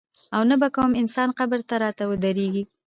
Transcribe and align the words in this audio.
او 0.35 0.41
نه 0.49 0.55
به 0.61 0.67
کوم 0.75 0.91
انسان 1.01 1.29
قبر 1.39 1.59
ته 1.69 1.75
راته 1.83 2.03
ودرېږي. 2.07 2.63